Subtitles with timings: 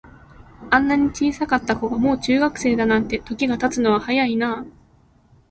[0.71, 4.65] あんなに小さかった子が、もう中学生だなんて、時が経つのは早いなあ。